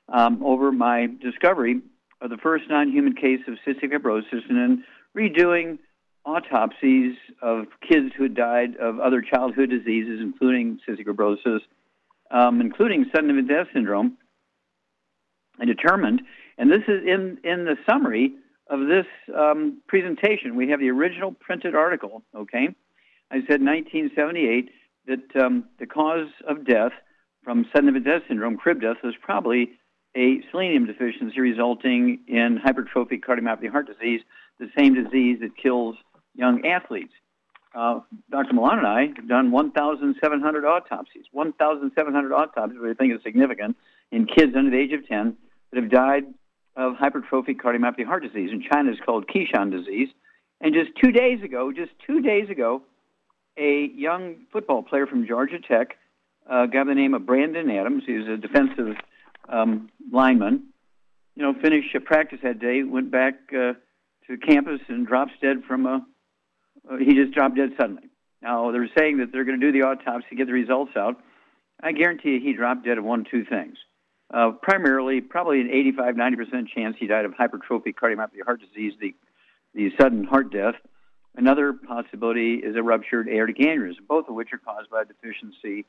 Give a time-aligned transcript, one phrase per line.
[0.09, 1.81] um, over my discovery
[2.21, 4.85] of the first non-human case of cystic fibrosis and then
[5.17, 5.79] redoing
[6.25, 11.61] autopsies of kids who had died of other childhood diseases, including cystic fibrosis,
[12.35, 14.19] um, including sudden death syndrome,
[15.61, 16.23] I determined,
[16.59, 18.35] and this is in, in the summary
[18.69, 20.57] of this um, presentation.
[20.57, 22.75] We have the original printed article, okay?
[23.31, 24.71] I said 1978
[25.07, 26.93] that um, the cause of death
[27.45, 29.71] from sudden death syndrome, crib death, was probably
[30.17, 34.23] a selenium deficiency resulting in hypertrophic cardiomyopathy heart disease,
[34.59, 35.97] the same disease that kills
[36.35, 37.13] young athletes.
[37.75, 38.55] Uh, Dr.
[38.55, 43.77] Ma Lan and I have done 1,700 autopsies, 1,700 autopsies, which I think is significant,
[44.13, 45.37] in kids under the age of 10
[45.73, 46.23] that have died
[46.77, 48.51] of hypertrophic cardiomyopathy heart disease.
[48.53, 50.09] In China, it's called Keshan disease.
[50.61, 52.83] And just two days ago, just two days ago,
[53.57, 55.97] a young football player from Georgia Tech,
[56.49, 58.97] uh, guy by the name of Brandon Adams, he was a defensive
[59.49, 60.65] um, lineman,
[61.35, 63.73] you know, finished a practice that day, went back uh,
[64.27, 66.07] to campus and drops dead from a,
[66.99, 68.05] he just dropped dead suddenly.
[68.43, 71.17] Now, they're saying that they're going to do the autopsy, get the results out.
[71.83, 73.77] I guarantee you he dropped dead of one two things.
[74.33, 79.15] Uh, primarily, probably an 85, 90% chance he died of hypertrophic cardiomyopathy heart disease, the,
[79.75, 80.75] the sudden heart death.
[81.37, 85.85] Another possibility is a ruptured aortic aneurysm, both of which are caused by a deficiency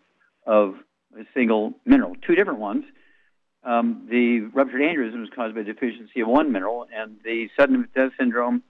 [0.46, 0.76] of
[1.18, 2.16] a single mineral.
[2.26, 2.84] Two different ones.
[3.64, 7.88] Um, the ruptured aneurysm is caused by a deficiency of one mineral, and the sudden
[7.96, 8.64] death syndrome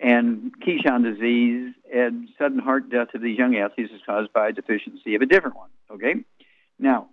[0.00, 4.52] and Keshan disease and sudden heart death of these young athletes is caused by a
[4.52, 5.70] deficiency of a different one.
[5.90, 6.14] Okay?
[6.78, 7.08] Now,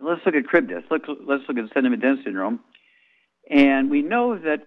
[0.00, 0.84] let's look at crib death.
[0.90, 2.60] Let's, let's look at sudden infant death syndrome.
[3.48, 4.66] And we know that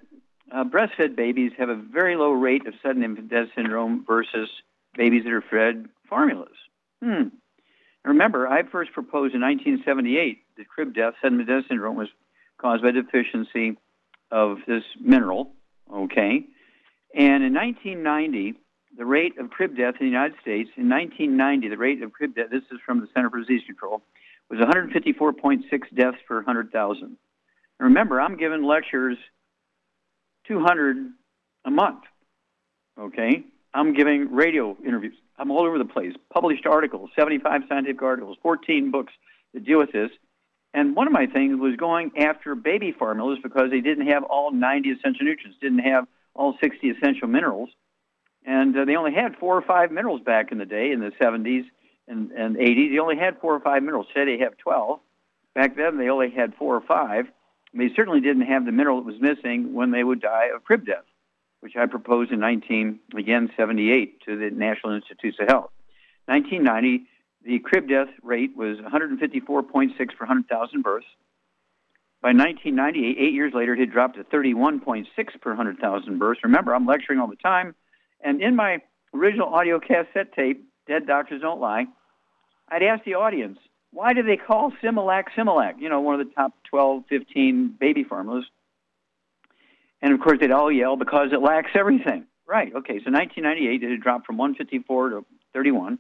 [0.52, 4.50] uh, breastfed babies have a very low rate of sudden infant death syndrome versus
[4.96, 6.56] babies that are fed formulas.
[7.04, 7.28] Hmm.
[8.04, 12.08] Remember, I first proposed in 1978 that crib death, sudden death syndrome, was
[12.58, 13.78] caused by deficiency
[14.32, 15.52] of this mineral.
[15.94, 16.46] Okay.
[17.14, 18.56] And in 1990,
[18.98, 22.36] the rate of crib death in the United States, in 1990, the rate of crib
[22.36, 24.02] death, this is from the Center for Disease Control,
[24.50, 25.62] was 154.6
[25.96, 27.18] deaths per 100,000.
[27.80, 29.18] Remember, I'm giving lectures
[30.48, 30.98] 200
[31.66, 32.04] a month.
[33.00, 33.44] Okay?
[33.74, 35.16] I'm giving radio interviews.
[35.38, 36.14] I'm all over the place.
[36.34, 39.14] Published articles, 75 scientific articles, 14 books
[39.54, 40.10] that deal with this.
[40.74, 44.52] And one of my things was going after baby formulas because they didn't have all
[44.52, 46.08] 90 essential nutrients, didn't have
[46.40, 47.70] all 60 essential minerals.
[48.46, 51.12] And uh, they only had four or five minerals back in the day, in the
[51.22, 51.66] 70s
[52.08, 52.92] and, and 80s.
[52.92, 54.08] They only had four or five minerals.
[54.16, 55.00] Today they have 12.
[55.54, 57.26] Back then they only had four or five.
[57.74, 60.86] They certainly didn't have the mineral that was missing when they would die of crib
[60.86, 61.04] death,
[61.60, 65.72] which I proposed in 19, again, 78 to the National Institutes of Health.
[66.26, 67.06] 1990,
[67.44, 71.06] the crib death rate was 154.6 per 100,000 births.
[72.22, 75.06] By 1998, eight years later, it had dropped to 31.6
[75.42, 76.42] per 100,000 births.
[76.44, 77.76] Remember, I'm lecturing all the time.
[78.22, 78.80] And in my
[79.14, 81.86] original audio cassette tape, Dead Doctors Don't Lie,
[82.68, 83.58] I'd ask the audience,
[83.92, 85.80] why do they call Similac Similac?
[85.80, 88.46] You know, one of the top 12, 15 baby formulas.
[90.02, 92.26] And of course, they'd all yell because it lacks everything.
[92.46, 92.68] Right.
[92.68, 93.00] Okay.
[93.04, 96.00] So 1998, it had dropped from 154 to 31.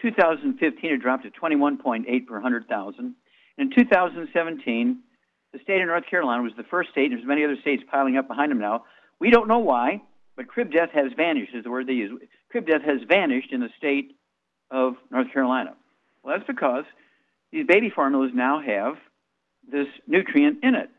[0.00, 3.14] 2015, it dropped to 21.8 per 100,000.
[3.56, 4.98] In 2017,
[5.54, 8.16] the state of North Carolina was the first state, and there's many other states piling
[8.16, 8.84] up behind them now.
[9.20, 10.02] We don't know why,
[10.36, 12.20] but crib death has vanished, is the word they use.
[12.50, 14.16] Crib death has vanished in the state
[14.72, 15.74] of North Carolina.
[16.22, 16.84] Well, that's because
[17.52, 18.96] these baby formulas now have
[19.70, 20.90] this nutrient in it,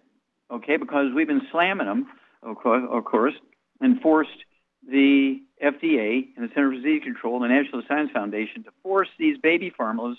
[0.49, 2.07] okay, because we've been slamming them,
[2.41, 3.33] of course,
[3.81, 4.45] and forced
[4.89, 9.09] the FDA and the Center for Disease Control and the National Science Foundation to force
[9.19, 10.17] these baby formulas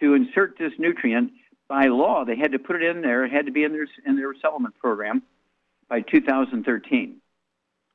[0.00, 1.30] to insert this nutrient
[1.72, 2.22] by law.
[2.26, 3.24] They had to put it in there.
[3.24, 5.22] It had to be in their in their supplement program
[5.88, 7.16] by 2013.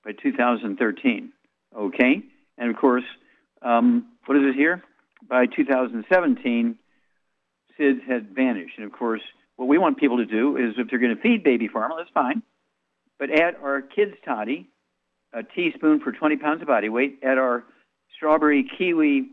[0.03, 1.33] By 2013,
[1.77, 2.23] okay.
[2.57, 3.03] And of course,
[3.61, 4.83] um, what is it here?
[5.29, 6.75] By 2017,
[7.77, 8.77] SIDS had vanished.
[8.77, 9.21] And of course,
[9.57, 12.13] what we want people to do is if they're going to feed baby formula, that's
[12.13, 12.41] fine.
[13.19, 14.67] But add our kids' toddy,
[15.33, 17.19] a teaspoon for 20 pounds of body weight.
[17.21, 17.63] Add our
[18.15, 19.29] strawberry kiwi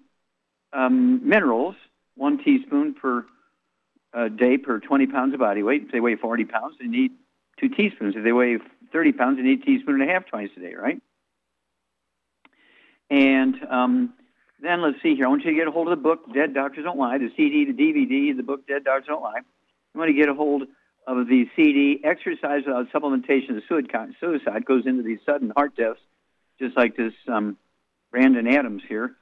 [0.75, 1.77] um, minerals,
[2.15, 3.25] one teaspoon per
[4.15, 5.85] uh, day per 20 pounds of body weight.
[5.87, 7.13] If they weigh 40 pounds, they need
[7.59, 8.15] two teaspoons.
[8.17, 8.59] If they weigh
[8.93, 11.01] 30 pounds, they need a teaspoon and a half twice a day, right?
[13.11, 14.15] And um,
[14.61, 15.27] then let's see here.
[15.27, 17.31] I want you to get a hold of the book, Dead Doctors Don't Lie, the
[17.37, 19.41] CD, the DVD, the book, Dead Doctors Don't Lie.
[19.95, 20.63] You want to get a hold
[21.07, 26.01] of the CD, Exercise Without Supplementation of Suicide, goes into these sudden heart deaths,
[26.59, 27.57] just like this um,
[28.11, 29.15] Brandon Adams here.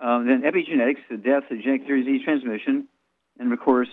[0.00, 2.88] Um, then epigenetics, the death of genetic disease transmission,
[3.38, 3.88] and of course,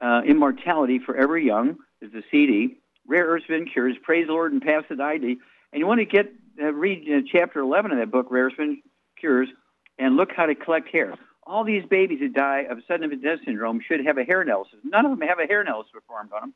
[0.00, 2.78] uh, Immortality Forever Young is the CD.
[3.06, 5.38] Rare Earths Been Cures, Praise the Lord and Pass the ID.
[5.72, 8.56] And you want to get uh, read uh, chapter 11 of that book, Rare Earths
[8.56, 8.82] Been
[9.18, 9.48] Cures,
[9.98, 11.14] and look how to collect hair.
[11.44, 14.78] All these babies that die of sudden infant death syndrome should have a hair analysis.
[14.82, 16.54] None of them have a hair analysis performed on them,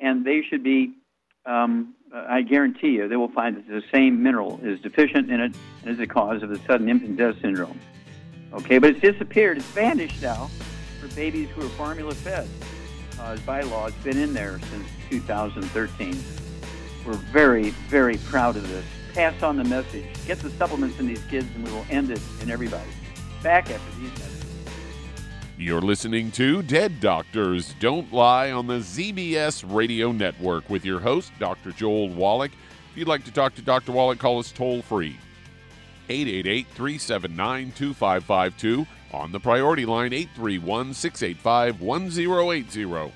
[0.00, 0.94] and they should be.
[1.44, 5.56] Um, I guarantee you, they will find that the same mineral is deficient in it
[5.82, 7.80] and is the cause of the sudden infant death syndrome.
[8.52, 9.56] Okay, but it's disappeared.
[9.56, 10.50] It's vanished now
[11.00, 12.48] for babies who are formula fed.
[13.22, 16.18] Uh, by law, it's been in there since 2013.
[17.06, 18.84] We're very, very proud of this
[19.14, 20.04] pass on the message.
[20.26, 22.90] Get the supplements in these kids, and we will end it in everybody.
[23.40, 24.44] Back after these messages.
[25.56, 31.30] You're listening to Dead Doctors Don't Lie on the ZBS Radio Network with your host,
[31.38, 31.70] Dr.
[31.70, 32.50] Joel Wallach.
[32.90, 33.92] If you'd like to talk to Dr.
[33.92, 35.16] Wallach, call us toll free.
[36.08, 43.12] 888 379 2552 on the priority line 831 685 1080.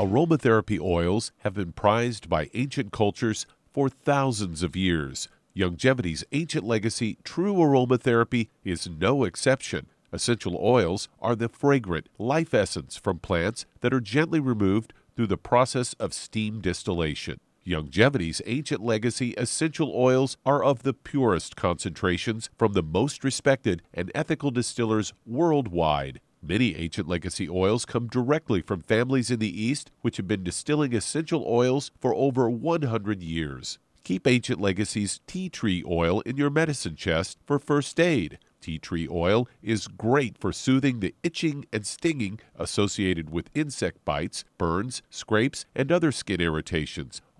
[0.00, 5.28] Aromatherapy oils have been prized by ancient cultures for thousands of years.
[5.54, 9.86] Youngevity's ancient legacy, true aromatherapy, is no exception.
[10.12, 15.36] Essential oils are the fragrant life essence from plants that are gently removed through the
[15.36, 17.38] process of steam distillation.
[17.66, 24.10] Youngevity's ancient legacy essential oils are of the purest concentrations from the most respected and
[24.14, 26.20] ethical distillers worldwide.
[26.42, 30.94] Many ancient legacy oils come directly from families in the East which have been distilling
[30.94, 33.78] essential oils for over 100 years.
[34.04, 38.38] Keep Ancient Legacy's tea tree oil in your medicine chest for first aid.
[38.62, 44.44] Tea tree oil is great for soothing the itching and stinging associated with insect bites,
[44.56, 47.20] burns, scrapes, and other skin irritations.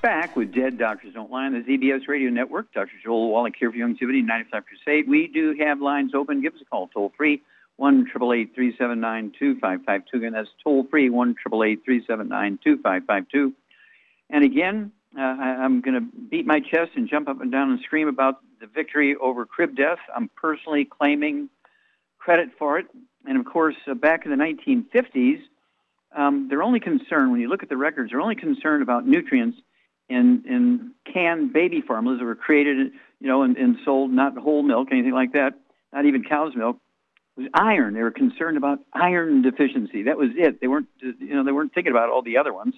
[0.00, 2.72] Back with Dead Doctors Don't Lie on the ZBS Radio Network.
[2.72, 2.92] Dr.
[3.02, 5.08] Joel Wallach here for Youngevity 95 Crusade.
[5.08, 6.42] We do have lines open.
[6.42, 7.42] Give us a call toll free,
[7.76, 10.16] 1 379 2552.
[10.16, 13.52] Again, that's toll free, 1 379 2552.
[14.30, 17.70] And again, uh, I, am going to beat my chest and jump up and down
[17.70, 19.98] and scream about the victory over crib death.
[20.14, 21.48] I'm personally claiming
[22.18, 22.86] credit for it.
[23.26, 25.40] And of course, uh, back in the 1950s,
[26.16, 29.58] um, they're only concerned, when you look at the records, they're only concerned about nutrients
[30.08, 34.62] in, in canned baby formulas that were created, you know, and, and sold, not whole
[34.62, 35.54] milk, anything like that,
[35.92, 36.76] not even cow's milk.
[37.36, 37.94] It was iron.
[37.94, 40.02] They were concerned about iron deficiency.
[40.02, 40.60] That was it.
[40.60, 42.74] They weren't, you know, they weren't thinking about all the other ones.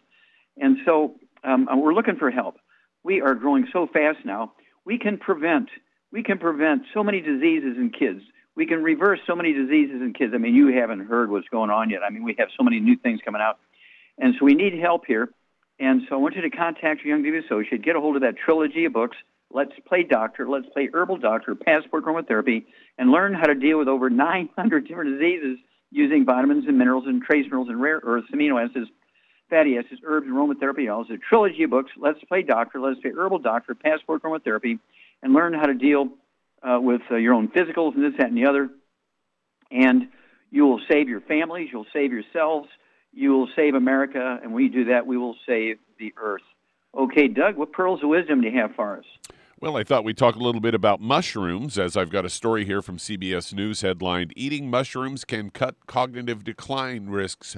[0.57, 2.57] And so um, we're looking for help.
[3.03, 4.53] We are growing so fast now.
[4.85, 5.71] We can prevent,
[6.12, 8.21] we can prevent so many diseases in kids
[8.56, 10.32] we can reverse so many diseases in kids.
[10.34, 12.02] I mean, you haven't heard what's going on yet.
[12.06, 13.58] I mean, we have so many new things coming out.
[14.18, 15.28] And so we need help here.
[15.80, 18.23] And so I want you to contact your Young Youngevity associate, get a hold of
[18.23, 19.16] that trilogy of books,
[19.50, 22.64] Let's Play Doctor, Let's Play Herbal Doctor, Passport Aromatherapy,
[22.96, 25.58] and learn how to deal with over 900 different diseases
[25.90, 28.88] using vitamins and minerals and trace minerals and rare earths, amino acids,
[29.50, 31.08] fatty acids, herbs, and aromatherapy oils.
[31.11, 34.78] A trilogy of books, Let's Play Doctor, Let's Play Herbal Doctor, Passport Aromatherapy,
[35.23, 36.08] and learn how to deal
[36.64, 38.71] uh, with uh, your own physicals and this, that, and the other.
[39.71, 40.09] And
[40.50, 42.68] you will save your families, you'll save yourselves,
[43.12, 46.42] you will save America, and when you do that, we will save the earth.
[46.97, 49.04] Okay, Doug, what pearls of wisdom do you have for us?
[49.61, 52.64] Well, I thought we'd talk a little bit about mushrooms, as I've got a story
[52.64, 57.56] here from CBS News headlined Eating Mushrooms Can Cut Cognitive Decline Risks.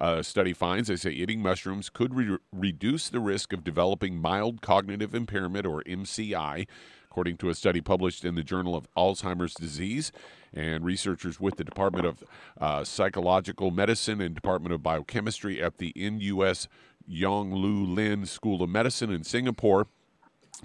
[0.00, 4.62] Uh, study finds they say eating mushrooms could re- reduce the risk of developing mild
[4.62, 6.66] cognitive impairment, or MCI,
[7.12, 10.12] according to a study published in the Journal of Alzheimer's Disease.
[10.54, 12.24] And researchers with the Department of
[12.58, 16.68] uh, Psychological Medicine and Department of Biochemistry at the NUS
[17.06, 19.88] Yong Loo Lin School of Medicine in Singapore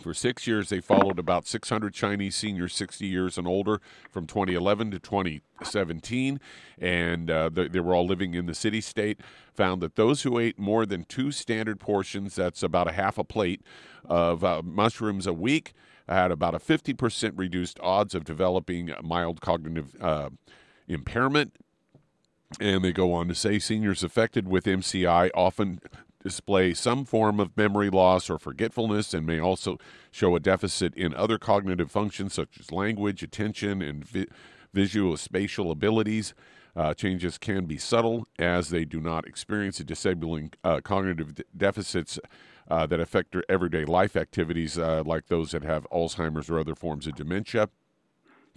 [0.01, 4.91] for six years, they followed about 600 Chinese seniors 60 years and older from 2011
[4.91, 6.39] to 2017,
[6.77, 9.19] and uh, they, they, were all living in the city state.
[9.55, 13.23] Found that those who ate more than two standard portions, that's about a half a
[13.23, 13.61] plate,
[14.05, 15.73] of uh, mushrooms a week,
[16.15, 20.29] had about a 50% reduced odds of developing mild cognitive uh,
[20.87, 21.53] impairment.
[22.59, 25.81] And they go on to say seniors affected with MCI often
[26.23, 29.77] display some form of memory loss or forgetfulness and may also
[30.11, 34.27] show a deficit in other cognitive functions such as language, attention, and vi-
[34.73, 36.33] visual spatial abilities.
[36.75, 42.19] Uh, changes can be subtle as they do not experience disabling uh, cognitive de- deficits
[42.69, 46.75] uh, that affect their everyday life activities, uh, like those that have Alzheimer's or other
[46.75, 47.69] forms of dementia.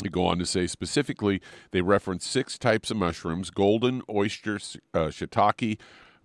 [0.02, 1.40] They go on to say specifically,
[1.72, 4.56] they reference six types of mushrooms golden, oyster,
[4.94, 5.78] uh, shiitake,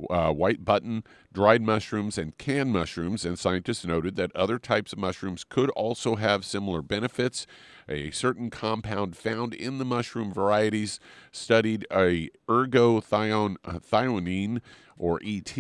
[0.10, 3.26] uh, white button, dried mushrooms, and canned mushrooms.
[3.26, 7.46] And scientists noted that other types of mushrooms could also have similar benefits.
[7.88, 11.00] A certain compound found in the mushroom varieties
[11.32, 14.60] studied a ergothioneine,
[14.98, 15.58] or ET,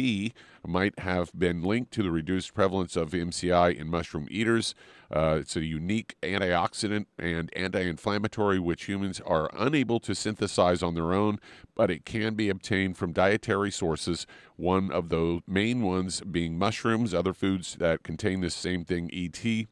[0.65, 4.74] might have been linked to the reduced prevalence of MCI in mushroom eaters.
[5.13, 10.96] Uh, it's a unique antioxidant and anti inflammatory which humans are unable to synthesize on
[10.96, 11.39] their own,
[11.75, 14.25] but it can be obtained from dietary sources.
[14.56, 19.68] One of the main ones being mushrooms, other foods that contain this same thing, ET.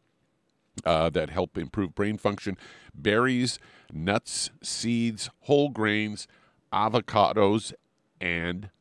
[0.84, 2.58] Uh, that help improve brain function,
[2.96, 3.60] berries,
[3.94, 6.28] nuts, seeds, whole grains,
[6.74, 7.74] avocados,
[8.20, 8.72] and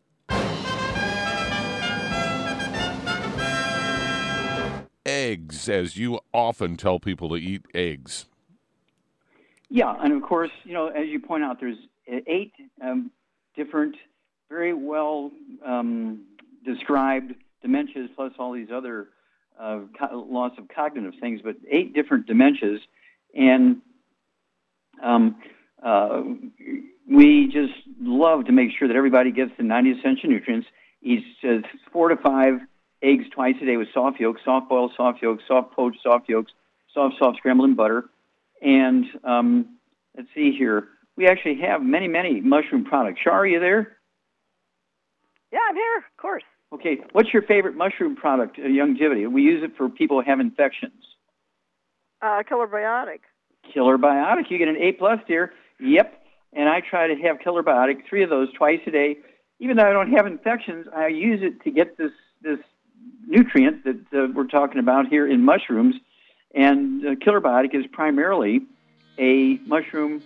[5.43, 8.27] eggs, as you often tell people to eat eggs.
[9.69, 13.11] Yeah, and of course, you know, as you point out, there's eight um,
[13.57, 13.97] different,
[14.49, 15.31] very well
[15.65, 16.25] um,
[16.65, 17.35] described
[17.65, 19.09] dementias, plus all these other
[19.59, 22.79] uh, co- loss of cognitive things, but eight different dementias,
[23.35, 23.79] and
[25.03, 25.37] um,
[25.83, 26.23] uh,
[27.11, 30.67] we just love to make sure that everybody gets the 90 essential nutrients.
[31.03, 32.61] Eats uh, four to five
[33.03, 36.53] eggs twice a day with soft yolks, soft boiled soft yolks, soft poached soft yolks,
[36.93, 38.05] soft, soft scrambled in butter.
[38.61, 39.79] And um,
[40.17, 40.89] let's see here.
[41.17, 43.21] We actually have many, many mushroom products.
[43.23, 43.99] Shar, are you there?
[45.53, 46.45] Yeah, I'm here, of course.
[46.73, 46.99] Okay.
[47.13, 49.31] What's your favorite mushroom product, uh, Youngevity?
[49.31, 51.03] We use it for people who have infections.
[52.23, 53.21] Uh, Killer Biotic.
[53.75, 54.51] Killer Biotic.
[54.51, 55.53] You get an A plus here.
[55.81, 56.19] Yep.
[56.55, 59.19] And I try to have Killer Biotic, three of those twice a day.
[59.59, 62.59] Even though I don't have infections, I use it to get this this
[63.27, 65.97] nutrient that uh, we're talking about here in mushrooms.
[66.55, 68.63] And uh, Killer Biotic is primarily
[69.19, 70.23] a mushroom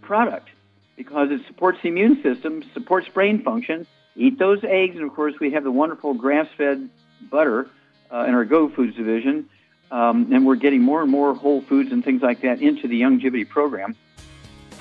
[0.00, 0.48] product
[0.96, 3.86] because it supports the immune system, supports brain function.
[4.16, 6.90] Eat those eggs, and of course, we have the wonderful grass fed
[7.30, 7.70] butter
[8.12, 9.48] uh, in our Go Foods division,
[9.92, 13.00] um, and we're getting more and more whole foods and things like that into the
[13.00, 13.94] Youngevity program.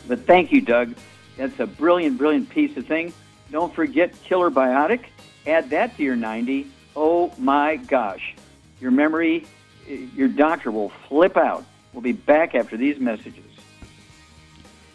[0.08, 0.96] But thank you, Doug.
[1.38, 3.13] That's a brilliant, brilliant piece of thing.
[3.51, 5.06] Don't forget Killer Biotic.
[5.46, 6.68] Add that to your 90.
[7.00, 8.34] Oh my gosh.
[8.82, 9.46] Your memory,
[9.88, 11.63] your doctor will flip out.
[11.94, 13.44] We'll be back after these messages.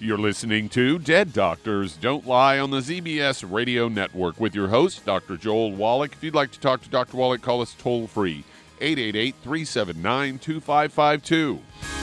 [0.00, 5.04] You're listening to Dead Doctors Don't Lie on the ZBS Radio Network with your host,
[5.04, 5.36] Dr.
[5.36, 6.12] Joel Wallach.
[6.14, 7.16] If you'd like to talk to Dr.
[7.16, 8.42] Wallach, call us toll free
[8.80, 12.01] 888 379 2552.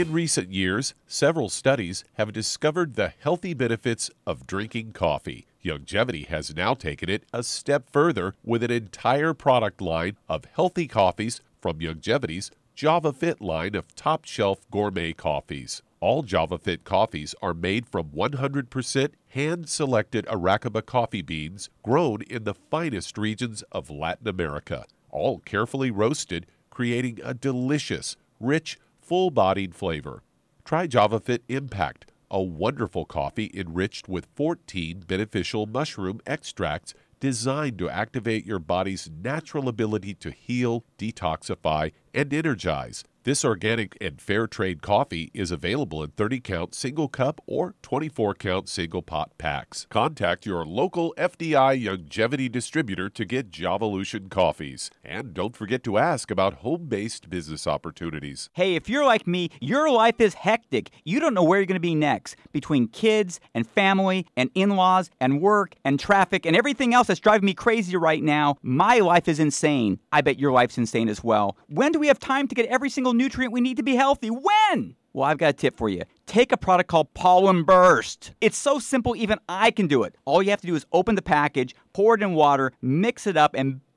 [0.00, 5.46] In recent years, several studies have discovered the healthy benefits of drinking coffee.
[5.62, 10.86] Youngevity has now taken it a step further with an entire product line of healthy
[10.88, 15.82] coffees from Youngevity's JavaFit line of top shelf gourmet coffees.
[16.00, 22.54] All JavaFit coffees are made from 100% hand selected Arabica coffee beans grown in the
[22.54, 28.78] finest regions of Latin America, all carefully roasted, creating a delicious, rich,
[29.10, 30.22] full bodied flavor.
[30.64, 38.46] Try JavaFit Impact, a wonderful coffee enriched with 14 beneficial mushroom extracts designed to activate
[38.46, 43.04] your body's natural ability to heal, detoxify, and energize.
[43.22, 48.32] This organic and fair trade coffee is available in 30 count single cup or 24
[48.32, 49.86] count single pot packs.
[49.90, 54.90] Contact your local FDI Youngevity distributor to get Javalution coffees.
[55.04, 58.48] And don't forget to ask about home based business opportunities.
[58.54, 60.88] Hey, if you're like me, your life is hectic.
[61.04, 62.36] You don't know where you're going to be next.
[62.52, 67.20] Between kids and family and in laws and work and traffic and everything else that's
[67.20, 70.00] driving me crazy right now, my life is insane.
[70.10, 71.58] I bet your life's insane as well.
[71.68, 74.28] When do we have time to get every single nutrient we need to be healthy?
[74.28, 74.96] When?
[75.12, 76.02] Well, I've got a tip for you.
[76.26, 78.32] Take a product called Pollen Burst.
[78.40, 80.14] It's so simple, even I can do it.
[80.24, 83.36] All you have to do is open the package, pour it in water, mix it
[83.36, 83.80] up, and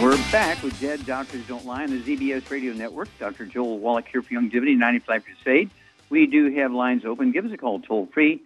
[0.00, 3.08] We're back with Dead Doctors Don't Lie on the ZBS Radio Network.
[3.18, 3.46] Dr.
[3.46, 5.70] Joel Wallach here for Youngevity 95 Crusade.
[6.08, 7.32] We do have lines open.
[7.32, 8.40] Give us a call toll free.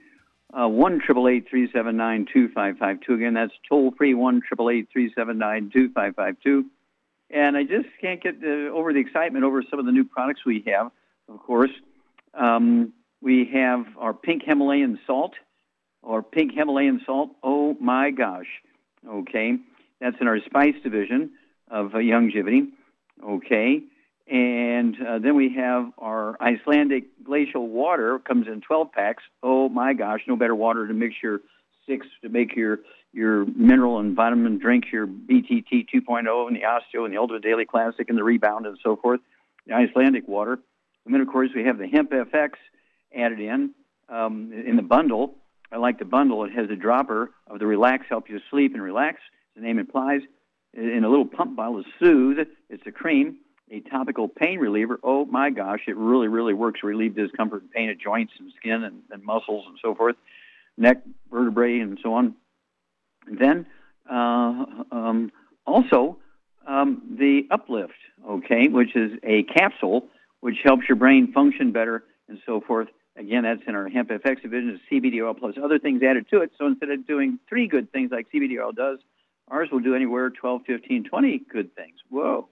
[0.51, 3.15] Uh, 1 379 2552.
[3.15, 6.71] Again, that's toll free 1 379 2552.
[7.29, 10.47] And I just can't get the, over the excitement over some of the new products
[10.47, 10.91] we have,
[11.29, 11.73] of course.
[12.33, 15.35] Um, we have our pink Himalayan salt,
[16.01, 17.33] or pink Himalayan salt.
[17.43, 18.49] Oh my gosh.
[19.07, 19.59] Okay.
[20.01, 21.33] That's in our spice division
[21.73, 22.69] of uh, Youngevity.
[23.27, 23.81] Okay.
[24.31, 29.25] And uh, then we have our Icelandic glacial water comes in 12 packs.
[29.43, 31.41] Oh my gosh, no better water to mix your
[31.89, 32.79] six to make your
[33.13, 37.67] your mineral and vitamin drink, your BTT 2.0 and the Osteo and the Ultimate Daily
[37.67, 39.21] Classic and the Rebound and so forth.
[39.67, 40.59] The Icelandic water.
[41.05, 42.53] And then of course we have the Hemp FX
[43.15, 43.73] added in
[44.09, 45.35] um, in the bundle.
[45.71, 46.45] I like the bundle.
[46.45, 49.21] It has a dropper of the Relax, help you sleep and relax.
[49.57, 50.21] The name implies
[50.75, 52.47] in a little pump bottle of Soothe.
[52.71, 53.39] It's a cream,
[53.71, 54.99] a topical pain reliever.
[55.03, 58.85] Oh my gosh, it really, really works relieve discomfort and pain at joints and skin
[58.85, 60.17] and, and muscles and so forth,
[60.77, 60.99] neck,
[61.31, 62.35] vertebrae, and so on.
[63.27, 63.67] And then
[64.11, 65.33] uh, um,
[65.67, 66.19] also
[66.67, 67.93] um, the uplift,
[68.29, 70.07] okay, which is a capsule
[70.41, 72.89] which helps your brain function better and so forth.
[73.17, 74.81] Again, that's in our hemp FX division.
[74.81, 76.51] It's CBD oil plus other things added to it.
[76.59, 78.99] So instead of doing three good things like CBD oil does,
[79.53, 81.95] ours will do anywhere 12, 15, 20 good things.
[82.09, 82.49] Whoa.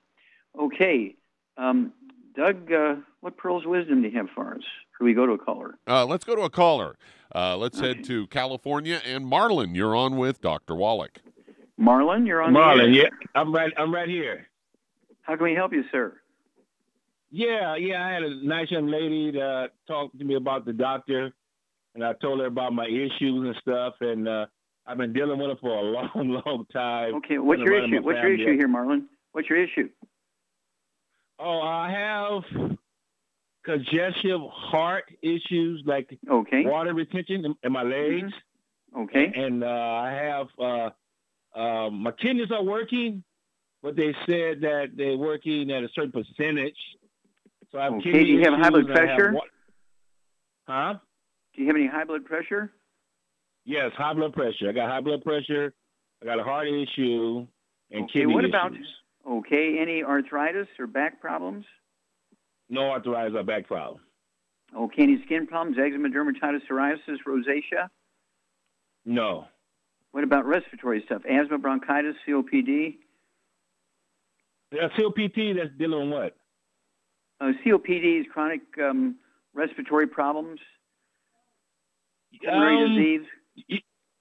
[0.59, 1.17] Okay.
[1.57, 1.93] Um,
[2.37, 4.63] Doug, uh, what pearls of wisdom do you have for us?
[5.01, 5.79] Or we go to a caller?
[5.89, 6.97] Uh, let's go to a caller.
[7.35, 7.89] Uh, let's okay.
[7.89, 9.75] head to California and Marlon.
[9.75, 10.75] You're on with Dr.
[10.75, 11.21] Wallach.
[11.81, 12.53] Marlon, you're on.
[12.53, 13.73] Marlon, yeah, I'm right.
[13.79, 14.47] I'm right here.
[15.23, 16.21] How can we help you, sir?
[17.31, 18.05] Yeah, yeah.
[18.05, 21.33] I had a nice young lady that talked to me about the doctor,
[21.95, 24.47] and I told her about my issues and stuff, and uh,
[24.91, 27.15] I've been dealing with it for a long, long time.
[27.17, 28.03] Okay, what's your issue?
[28.03, 29.05] What's your issue here, Marlon?
[29.33, 29.89] What's your issue?
[31.39, 32.79] Oh, I have
[33.65, 36.65] congestive heart issues, like okay.
[36.67, 38.33] water retention in, in my legs.
[38.95, 39.03] Mm-hmm.
[39.03, 39.33] Okay.
[39.35, 43.23] And uh, I have uh, uh, my kidneys are working,
[43.83, 46.77] but they said that they're working at a certain percentage.
[47.71, 48.11] So I have okay.
[48.13, 49.35] Do you have high blood pressure?
[50.67, 50.95] Huh?
[51.55, 52.73] Do you have any high blood pressure?
[53.65, 54.69] Yes, high blood pressure.
[54.69, 55.73] I got high blood pressure.
[56.23, 57.47] I got a heart issue
[57.91, 58.11] and kidney.
[58.11, 58.55] okay, kidney what issues.
[58.55, 58.73] about
[59.39, 59.79] okay?
[59.81, 61.65] Any arthritis or back problems?
[62.69, 64.01] No arthritis or back problems.
[64.77, 65.79] Okay, any skin problems?
[65.79, 67.89] Eczema, dermatitis, psoriasis, rosacea?
[69.05, 69.47] No.
[70.13, 71.23] What about respiratory stuff?
[71.29, 72.97] Asthma, bronchitis, COPD?
[74.73, 75.57] Yeah, COPD.
[75.57, 76.37] That's dealing with what?
[77.41, 79.17] Uh, COPD is chronic um,
[79.55, 80.61] respiratory problems.
[82.45, 83.27] Pulmonary um, disease.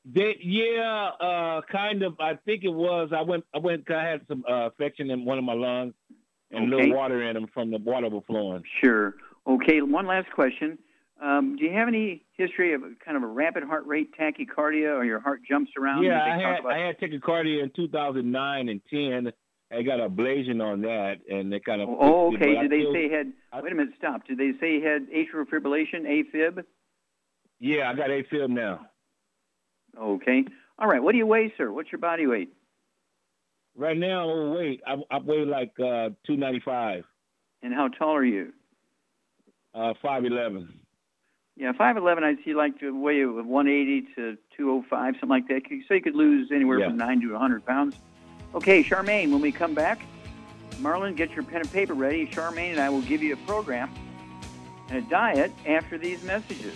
[0.06, 2.19] They, yeah, uh, kind of.
[2.19, 3.10] I think it was.
[3.15, 3.43] I went.
[3.54, 3.89] I went.
[3.91, 5.93] I had some uh, infection in one of my lungs,
[6.52, 6.73] and okay.
[6.73, 8.63] a little water in them from the water overflowing.
[8.82, 9.15] Sure.
[9.45, 9.82] Okay.
[9.82, 10.80] One last question.
[11.21, 15.04] Um, do you have any history of kind of a rapid heart rate tachycardia, or
[15.04, 16.04] your heart jumps around?
[16.04, 16.60] Yeah, I had.
[16.60, 16.73] About...
[16.73, 19.34] I had tachycardia in 2009 and 10.
[19.71, 21.89] I got a ablation on that, and they kind of.
[21.89, 22.56] Oh, okay.
[22.56, 23.34] Did they say had?
[23.52, 23.93] I, wait a minute.
[23.97, 24.25] Stop.
[24.28, 26.63] Did they say he had atrial fibrillation, AFib?
[27.60, 28.88] Yeah, I got AFib now.
[29.97, 30.45] Okay.
[30.78, 31.02] All right.
[31.02, 31.71] What do you weigh, sir?
[31.71, 32.49] What's your body weight?
[33.75, 34.82] Right now, I'm weight.
[34.86, 37.06] I, I weigh like uh, 295.
[37.62, 38.54] And how tall are you?
[39.73, 40.67] Uh, 5'11".
[41.56, 45.63] Yeah, 5'11", I'd see like to weigh 180 to 205, something like that.
[45.88, 46.88] So you could lose anywhere yeah.
[46.88, 47.95] from 9 to 100 pounds.
[48.56, 50.02] Okay, Charmaine, when we come back,
[50.78, 52.25] Marlon, get your pen and paper ready.
[52.25, 53.93] Charmaine and I will give you a program
[54.88, 56.75] and a diet after these messages.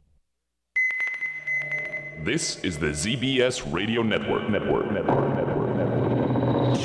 [2.23, 4.47] This is the ZBS Radio Network.
[4.47, 4.91] Network.
[4.91, 5.35] Network.
[5.35, 5.75] Network.
[5.75, 6.77] Network.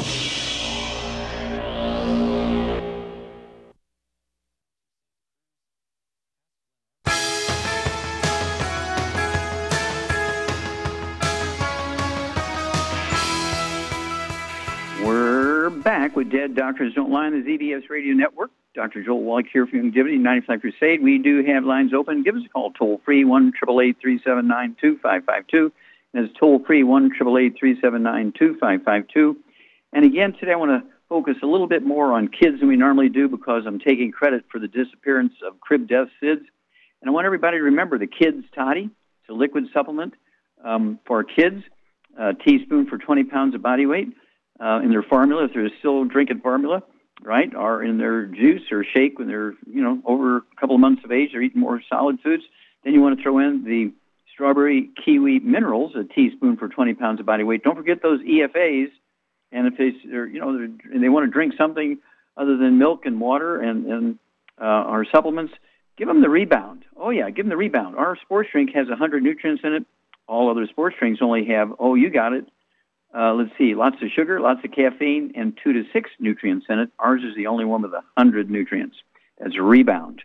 [15.05, 18.53] We're back with Dead Doctors Don't Lie on the ZBS Radio Network.
[18.77, 19.03] Dr.
[19.03, 21.03] Joel Wallach here from Youngevity 95 Crusade.
[21.03, 22.23] We do have lines open.
[22.23, 25.73] Give us a call toll free 1 379 2552.
[26.13, 29.37] That's toll free 1 379 2552.
[29.95, 32.77] And again, today I want to focus a little bit more on kids than we
[32.77, 36.45] normally do because I'm taking credit for the disappearance of crib death SIDS.
[37.01, 38.91] And I want everybody to remember the Kids Toddy.
[39.23, 40.13] It's a liquid supplement
[40.63, 41.63] um, for kids,
[42.19, 44.09] a teaspoon for 20 pounds of body weight
[44.61, 46.83] uh, in their formula if they're still drinking formula
[47.23, 50.81] right, are in their juice or shake when they're, you know, over a couple of
[50.81, 52.43] months of age, they're eating more solid foods.
[52.85, 53.93] Then you want to throw in the
[54.33, 57.63] strawberry kiwi minerals, a teaspoon for 20 pounds of body weight.
[57.63, 58.89] Don't forget those EFAs.
[59.53, 61.99] And if they, they're, you know, they're, and they want to drink something
[62.37, 64.19] other than milk and water and, and
[64.61, 65.55] uh, our supplements,
[65.97, 66.85] give them the rebound.
[66.97, 67.97] Oh, yeah, give them the rebound.
[67.97, 69.87] Our sports drink has 100 nutrients in it.
[70.29, 72.47] All other sports drinks only have, oh, you got it,
[73.17, 76.79] uh, let's see, lots of sugar, lots of caffeine, and two to six nutrients in
[76.79, 76.91] it.
[76.99, 78.97] Ours is the only one with a hundred nutrients.
[79.39, 80.23] That's a rebound.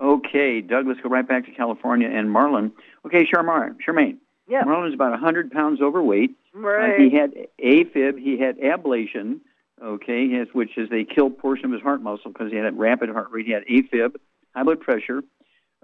[0.00, 2.72] Okay, Doug, let's go right back to California and Marlon.
[3.06, 3.76] Okay, Charmaine.
[3.86, 4.16] Charmaine.
[4.48, 4.64] Yeah.
[4.64, 6.32] Marlon is about 100 pounds overweight.
[6.54, 6.94] Right.
[6.94, 8.18] Uh, he had AFib.
[8.18, 9.40] He had ablation,
[9.82, 12.72] okay, has, which is a killed portion of his heart muscle because he had a
[12.72, 13.46] rapid heart rate.
[13.46, 14.16] He had AFib,
[14.54, 15.22] high blood pressure.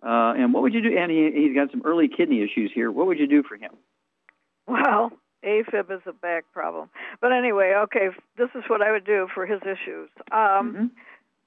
[0.03, 0.97] Uh, and what would you do?
[0.97, 2.91] And he, he's got some early kidney issues here.
[2.91, 3.73] What would you do for him?
[4.67, 5.13] Well,
[5.45, 6.91] AFib is a back problem.
[7.21, 10.11] But anyway, okay, this is what I would do for his issues.
[10.33, 10.91] Um, Mhm.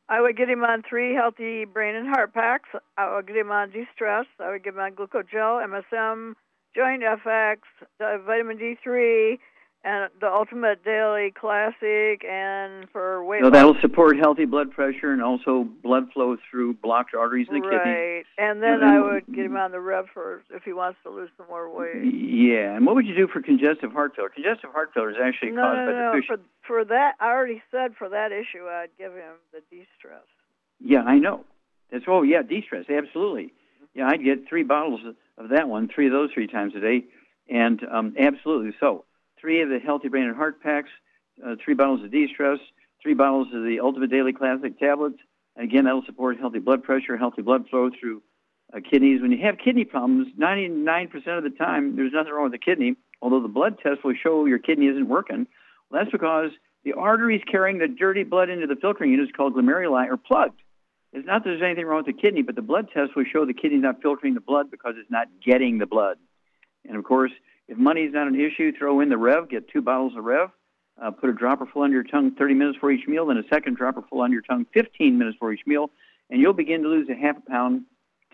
[0.09, 2.69] I would get him on three healthy brain and heart packs.
[2.97, 4.25] I would get him on de-stress.
[4.39, 6.35] I would get him on glucogel, MSM,
[6.75, 7.59] Joint FX,
[7.99, 9.39] uh, vitamin D3,
[9.83, 13.53] and the Ultimate Daily Classic, and for weight So loss.
[13.53, 17.91] that'll support healthy blood pressure and also blood flow through blocked arteries in the kidney.
[17.91, 20.99] Right, and then And I would get him on the Rev for if he wants
[21.03, 22.03] to lose some more weight.
[22.03, 24.29] Yeah, and what would you do for congestive heart failure?
[24.29, 26.11] Congestive heart failure is actually No, caused no, by no.
[26.13, 26.39] deficient.
[26.61, 30.21] For for that, I already said for that issue, I'd give him the de-stress.
[30.79, 31.43] Yeah, I know.
[31.91, 33.51] That's oh yeah, de-stress, absolutely.
[33.93, 35.01] Yeah, I'd get three bottles
[35.37, 37.03] of that one, three of those three times a day,
[37.49, 39.03] and um, absolutely so.
[39.41, 40.89] Three of the Healthy Brain and Heart packs,
[41.43, 42.59] uh, three bottles of de-stress,
[43.01, 45.17] three bottles of the Ultimate Daily Classic tablets.
[45.55, 48.21] And again, that'll support healthy blood pressure, healthy blood flow through
[48.71, 49.21] uh, kidneys.
[49.21, 52.95] When you have kidney problems, 99% of the time, there's nothing wrong with the kidney,
[53.21, 55.47] although the blood test will show your kidney isn't working.
[55.89, 56.51] Well, that's because
[56.83, 60.61] the arteries carrying the dirty blood into the filtering units called glomeruli are plugged.
[61.13, 63.45] It's not that there's anything wrong with the kidney, but the blood test will show
[63.45, 66.17] the kidney's not filtering the blood because it's not getting the blood.
[66.87, 67.31] And of course,
[67.71, 70.49] if money's not an issue, throw in the Rev, get two bottles of Rev,
[71.01, 73.47] uh, put a dropper full under your tongue 30 minutes for each meal, then a
[73.47, 75.89] second dropper full under your tongue 15 minutes for each meal,
[76.29, 77.83] and you'll begin to lose a half a pound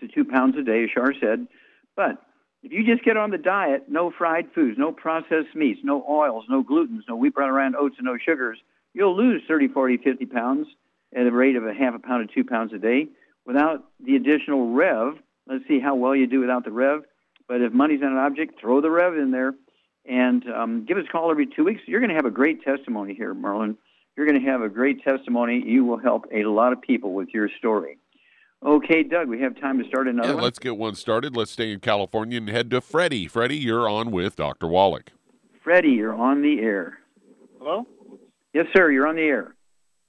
[0.00, 1.46] to two pounds a day, as Shar said.
[1.94, 2.20] But
[2.64, 6.44] If you just get on the diet, no fried foods, no processed meats, no oils,
[6.48, 8.58] no glutens, no wheat bran around oats, and no sugars,
[8.92, 10.66] you'll lose 30, 40, 50 pounds
[11.14, 13.06] at a rate of a half a pound to two pounds a day
[13.46, 15.14] without the additional rev.
[15.46, 17.04] Let's see how well you do without the rev.
[17.48, 19.54] But if money's not an object, throw the rev in there
[20.04, 21.80] and um, give us a call every two weeks.
[21.86, 23.76] You're going to have a great testimony here, Merlin.
[24.16, 25.62] You're going to have a great testimony.
[25.64, 27.98] You will help a lot of people with your story.
[28.64, 30.42] Okay, Doug, we have time to start another Yeah, one.
[30.44, 31.36] let's get one started.
[31.36, 33.28] Let's stay in California and head to Freddie.
[33.28, 34.66] Freddie, you're on with Dr.
[34.66, 35.12] Wallach.
[35.62, 36.98] Freddie, you're on the air.
[37.58, 37.86] Hello?
[38.52, 39.54] Yes, sir, you're on the air.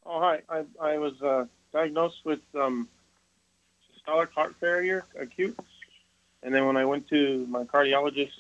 [0.06, 0.42] Oh, hi.
[0.50, 2.88] I, I was uh, diagnosed with um,
[3.96, 5.56] systolic heart failure, acute.
[6.44, 8.32] And then when I went to my cardiologist,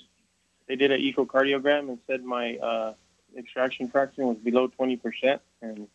[0.67, 2.93] they did an echocardiogram and said my uh,
[3.35, 5.39] ejection fraction was below 20%.
[5.61, 5.87] And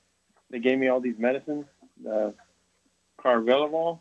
[0.51, 1.67] they gave me all these medicines,
[2.09, 2.31] uh,
[3.19, 4.01] Carvedilol,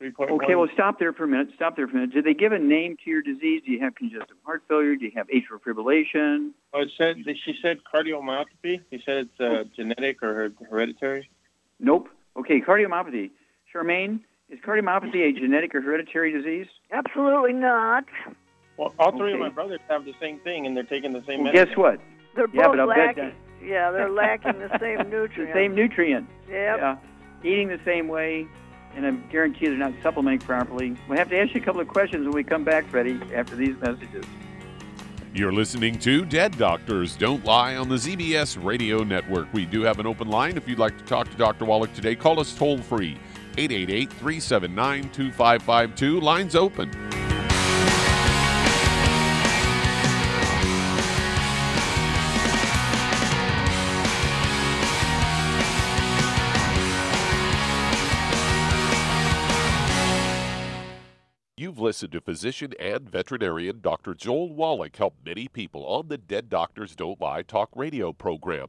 [0.00, 0.30] 3.1.
[0.42, 1.48] Okay, well, stop there for a minute.
[1.54, 2.12] Stop there for a minute.
[2.12, 3.62] Did they give a name to your disease?
[3.64, 4.96] Do you have congestive heart failure?
[4.96, 6.50] Do you have atrial fibrillation?
[6.74, 8.80] Oh, it said, she said cardiomyopathy.
[8.90, 11.30] She said it's uh, genetic or hereditary.
[11.78, 12.08] Nope.
[12.36, 13.30] Okay, cardiomyopathy.
[13.72, 14.20] Charmaine,
[14.52, 16.66] is cardiomyopathy a genetic or hereditary disease?
[16.92, 18.04] Absolutely not.
[18.76, 21.42] Well, all three of my brothers have the same thing, and they're taking the same
[21.42, 21.68] Well, medicine.
[21.68, 22.00] guess what?
[22.36, 23.32] They're Yeah, both but I'll bet lacking.
[23.64, 25.52] Yeah, they're lacking the same nutrient.
[25.52, 26.28] The same nutrient.
[26.48, 26.76] Yep.
[26.78, 26.96] Yeah.
[27.44, 28.46] Eating the same way,
[28.94, 30.96] and I guarantee they're not supplementing properly.
[31.08, 33.56] We'll have to ask you a couple of questions when we come back, Freddie, after
[33.56, 34.24] these messages.
[35.34, 39.50] You're listening to Dead Doctors Don't Lie on the ZBS Radio Network.
[39.54, 40.58] We do have an open line.
[40.58, 41.64] If you'd like to talk to Dr.
[41.64, 43.16] Wallach today, call us toll free
[43.58, 46.20] 888 379 2552.
[46.20, 46.90] Lines open.
[61.62, 64.14] You've listened to physician and veterinarian Dr.
[64.14, 68.68] Joel Wallach help many people on the Dead Doctors Don't Lie talk radio program.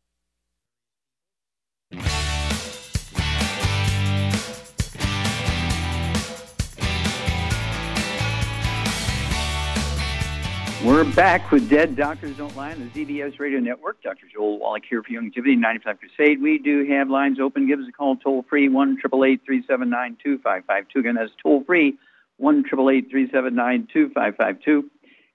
[10.83, 14.01] We're back with Dead Doctors Don't Lie on the ZBS Radio Network.
[14.01, 14.25] Dr.
[14.33, 16.41] Joel Wallach here for Youngevity 95 Crusade.
[16.41, 17.67] We do have lines open.
[17.67, 20.99] Give us a call toll free 1 379 2552.
[20.99, 21.99] Again, that's toll free
[22.37, 24.89] 1 379 2552.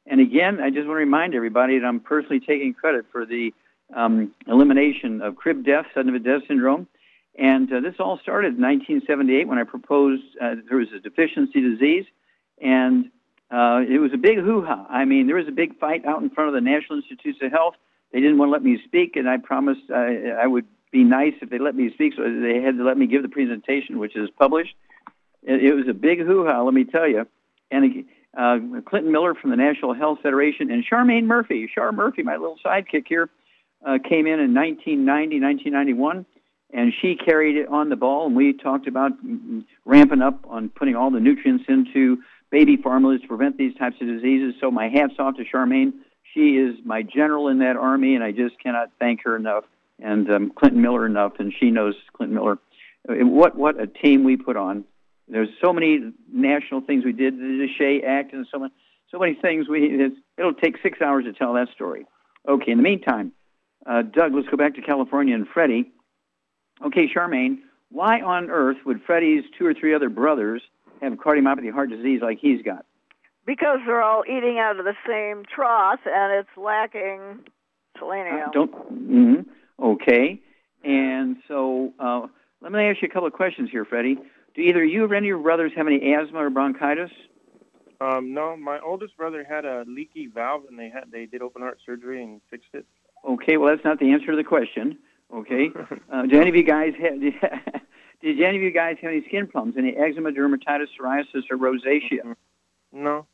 [0.07, 3.55] And again, I just want to remind everybody that I'm personally taking credit for the
[3.94, 6.88] um, elimination of crib death, sudden death syndrome.
[7.38, 11.61] And uh, this all started in 1978 when I proposed uh, there was a deficiency
[11.61, 12.07] disease.
[12.61, 13.12] And
[13.51, 14.86] uh, it was a big hoo-ha.
[14.88, 17.53] I mean, there was a big fight out in front of the National Institutes of
[17.53, 17.74] Health.
[18.12, 21.34] They didn't want to let me speak, and I promised uh, I would be nice
[21.42, 22.14] if they let me speak.
[22.16, 24.74] So they had to let me give the presentation, which is published.
[25.42, 27.26] It, it was a big hoo-ha, let me tell you.
[27.70, 28.05] And
[28.36, 32.59] uh, Clinton Miller from the National Health Federation and Charmaine Murphy, Char Murphy, my little
[32.64, 33.28] sidekick here,
[33.84, 36.26] uh, came in in 1990, 1991,
[36.72, 40.68] and she carried it on the ball, and we talked about mm, ramping up on
[40.68, 42.18] putting all the nutrients into
[42.51, 44.55] baby formulas to prevent these types of diseases.
[44.61, 45.92] So my hats off to Charmaine.
[46.34, 49.64] She is my general in that army, and I just cannot thank her enough,
[49.99, 52.59] and um, Clinton Miller enough, and she knows Clinton Miller.
[53.09, 54.84] What what a team we put on.
[55.28, 58.72] There's so many national things we did, the DSHEA Act, and so many
[59.11, 59.68] so many things.
[59.68, 62.07] We it'll take six hours to tell that story.
[62.49, 62.72] Okay.
[62.72, 63.32] In the meantime,
[63.86, 65.90] uh, Doug, let's go back to California and Freddie.
[66.84, 67.59] Okay, Charmaine,
[67.90, 70.62] why on earth would Freddie's two or three other brothers
[71.03, 72.84] have cardiomyopathy heart disease like he's got?
[73.47, 77.44] Because they're all eating out of the same trough and it's lacking
[77.99, 78.51] selenium.
[78.53, 78.72] Don't.
[78.72, 79.34] hmm
[79.80, 80.40] Okay.
[80.84, 82.26] And so uh,
[82.61, 84.16] let me ask you a couple of questions here, Freddie.
[84.55, 87.11] Do either you or any of your brothers have any asthma or bronchitis?
[88.01, 91.62] Um, no, my oldest brother had a leaky valve, and they had they did open
[91.62, 92.86] heart surgery and fixed it.
[93.28, 94.99] Okay, well, that's not the answer to the question.
[95.34, 95.70] Okay.
[96.12, 97.20] Uh, do any of you guys have?
[98.22, 99.76] Did any of you guys have any skin problems?
[99.76, 102.34] Any eczema, dermatitis, psoriasis, or rosacea?
[102.92, 103.26] No.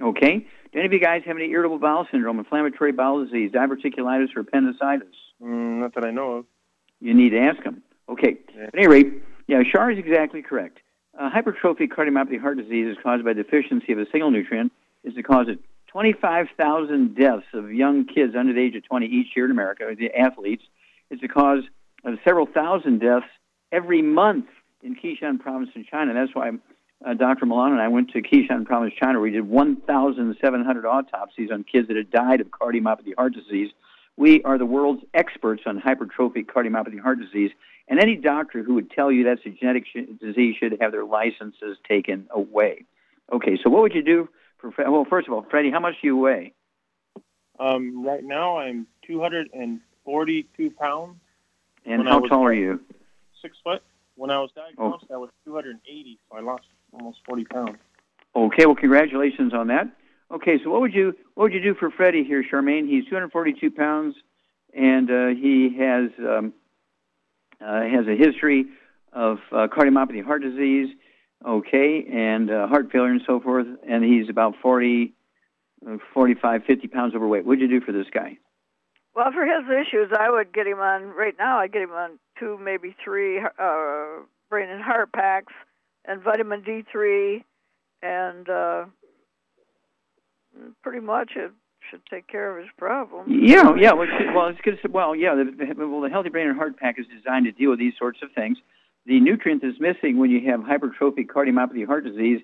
[0.00, 0.46] Okay.
[0.72, 4.40] Do any of you guys have any irritable bowel syndrome, inflammatory bowel disease, diverticulitis, or
[4.40, 5.14] appendicitis?
[5.42, 6.46] Mm, not that I know of.
[7.00, 7.82] You need to ask them.
[8.08, 8.38] Okay.
[8.60, 10.78] At any rate, yeah, Shar is exactly correct.
[11.18, 14.72] Uh, hypertrophic cardiomyopathy heart disease is caused by deficiency of a single nutrient.
[15.04, 15.58] Is the cause of
[15.88, 20.14] 25,000 deaths of young kids under the age of 20 each year in America, the
[20.14, 20.62] athletes.
[21.10, 21.64] It's the cause
[22.04, 23.26] of several thousand deaths
[23.72, 24.46] every month
[24.82, 26.12] in Keshan province in China.
[26.14, 26.50] That's why
[27.04, 27.46] uh, Dr.
[27.46, 31.64] Ma Lan and I went to Keshan province, China, where we did 1,700 autopsies on
[31.64, 33.70] kids that had died of cardiomyopathy heart disease.
[34.16, 37.50] We are the world's experts on hypertrophic cardiomyopathy heart disease,
[37.88, 41.04] and any doctor who would tell you that's a genetic sh- disease should have their
[41.04, 42.84] licenses taken away.
[43.32, 44.70] Okay, so what would you do for?
[44.70, 46.52] Fre- Well, first of all, Freddie, how much do you weigh?
[47.58, 51.16] Um, right now I'm 242 pounds,
[51.86, 52.80] And how tall are you?
[53.42, 53.82] Six foot.
[54.14, 57.76] When I was diagnosed, I was 280, so I lost almost 40 pounds.
[58.34, 59.86] Okay, well, congratulations on that.
[60.30, 62.88] Okay, so what would you what would you do for Freddie here, Charmaine?
[62.88, 64.14] He's 242 pounds,
[64.74, 66.54] and uh, he has um,
[67.60, 68.66] uh, has a history
[69.12, 70.88] of uh, cardiomyopathy, heart disease,
[71.46, 73.66] okay, and uh, heart failure and so forth.
[73.86, 75.12] And he's about 40,
[75.86, 77.44] uh, 45, 50 pounds overweight.
[77.44, 78.38] What'd you do for this guy?
[79.14, 81.58] Well, for his issues, I would get him on right now.
[81.58, 84.06] I'd get him on two, maybe three uh,
[84.48, 85.52] brain and heart packs,
[86.06, 87.44] and vitamin D3,
[88.02, 88.84] and uh,
[90.82, 91.52] pretty much it
[91.90, 93.26] should take care of his problem.
[93.28, 93.92] Yeah, yeah.
[93.92, 94.78] Well, well, it's good.
[94.90, 95.34] Well, yeah.
[95.34, 97.94] The, the- well, the Healthy Brain and Heart Pack is designed to deal with these
[97.98, 98.56] sorts of things.
[99.04, 102.40] The nutrient that's missing when you have hypertrophic cardiomyopathy heart disease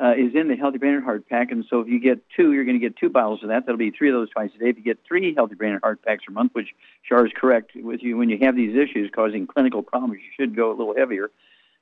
[0.00, 2.52] uh, is in the Healthy Brain and Heart Pack, and so if you get two,
[2.52, 3.66] you're going to get two bottles of that.
[3.66, 4.70] That'll be three of those twice a day.
[4.70, 6.68] If you get three Healthy Brain and Heart Packs a month, which
[7.02, 10.56] Shar is correct with you, when you have these issues causing clinical problems, you should
[10.56, 11.30] go a little heavier.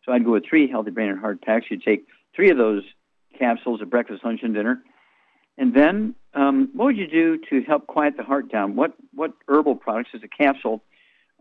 [0.05, 1.67] So I'd go with three Healthy Brain and Heart Packs.
[1.71, 2.83] You'd take three of those
[3.39, 4.83] capsules at breakfast, lunch, and dinner.
[5.57, 8.75] And then, um, what would you do to help quiet the heart down?
[8.75, 10.83] What what herbal products as a capsule?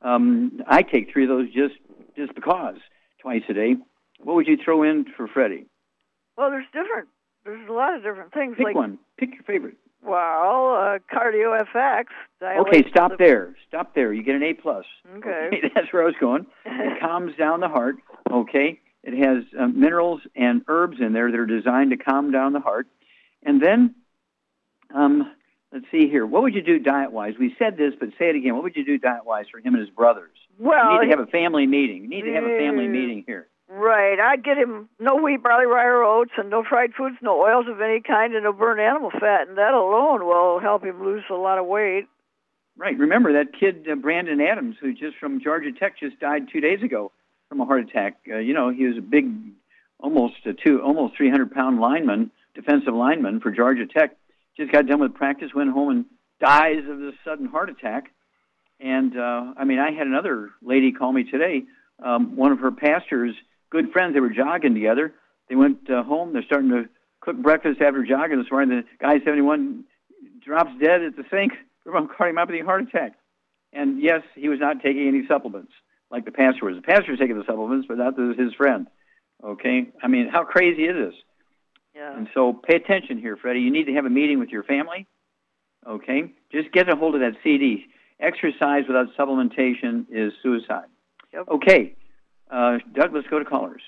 [0.02, 1.76] Um, I take three of those just
[2.16, 2.78] just because
[3.22, 3.76] twice a day.
[4.20, 5.66] What would you throw in for Freddie?
[6.38, 7.08] Well, there's different.
[7.46, 8.56] There's a lot of different things.
[8.58, 9.00] Pick like one.
[9.18, 9.76] Pick your favorite.
[10.04, 12.06] well, uh, cardio FX.
[12.42, 13.56] Okay, stop the- there.
[13.68, 14.14] Stop there.
[14.14, 14.86] You get an A plus.
[15.18, 15.62] Okay.
[15.76, 16.46] that's where I was going.
[16.66, 17.96] It calms down the heart.
[18.32, 22.54] Okay, it has uh, minerals and herbs in there that are designed to calm down
[22.54, 22.88] the heart.
[23.44, 23.96] And then,
[24.94, 25.32] um,
[25.74, 26.26] let's see here.
[26.26, 27.34] What would you do diet wise?
[27.40, 28.54] We said this, but say it again.
[28.54, 30.38] What would you do diet wise for him and his brothers?
[30.60, 32.04] Well, you need to have a family meeting.
[32.04, 33.48] You need to have a family meeting here.
[33.74, 34.20] Right.
[34.20, 37.68] I'd get him no wheat, barley, rye, or oats, and no fried foods, no oils
[37.70, 39.48] of any kind, and no burnt animal fat.
[39.48, 42.08] And that alone will help him lose a lot of weight.
[42.78, 42.98] Right.
[42.98, 46.84] Remember that kid uh, Brandon Adams, who just from Georgia Tech just died two days
[46.84, 47.14] ago
[47.48, 48.18] from a heart attack.
[48.30, 49.32] Uh, you know, he was a big,
[50.00, 54.18] almost a two, almost 300 pound lineman, defensive lineman for Georgia Tech.
[54.58, 56.06] Just got done with practice, went home and
[56.42, 58.12] dies of this sudden heart attack.
[58.82, 61.64] And uh, I mean, I had another lady call me today.
[62.04, 63.34] Um, one of her pastors,
[63.72, 65.14] good friends, they were jogging together.
[65.50, 66.34] They went uh, home.
[66.34, 66.86] They're starting to
[67.22, 68.84] cook breakfast after jogging this morning.
[68.84, 69.86] The guy 71
[70.46, 71.54] drops dead at the sink
[71.84, 73.14] from cardiomyopathy heart attack.
[73.74, 75.72] And yes, he was not taking any supplements
[76.12, 76.76] like the pastor was.
[76.76, 78.88] The pastor was taking the supplements, but not his friend.
[79.44, 81.20] Okay, I mean, how crazy is this?
[81.96, 82.16] Yeah.
[82.16, 83.62] And so pay attention here, Freddie.
[83.62, 85.08] You need to have a meeting with your family.
[85.88, 87.86] Okay, just get a hold of that CD.
[88.20, 90.86] Exercise without supplementation is suicide.
[91.34, 91.48] Yep.
[91.50, 91.96] Okay,
[92.52, 93.82] uh, Doug, let's go to callers.